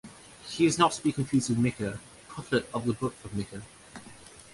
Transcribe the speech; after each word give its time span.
He 0.49 0.65
is 0.65 0.79
not 0.79 0.93
to 0.93 1.03
be 1.03 1.11
confused 1.11 1.49
with 1.49 1.59
Micah, 1.59 1.99
prophet 2.27 2.67
of 2.73 2.87
the 2.87 2.93
Book 2.93 3.13
of 3.23 3.35
Micah. 3.37 3.61